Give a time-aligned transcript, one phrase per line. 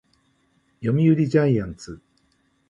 [0.83, 2.01] 読売ジャイアンツ